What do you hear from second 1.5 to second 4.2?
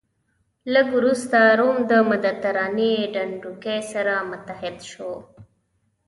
روم د مدترانې ډنډوکی سره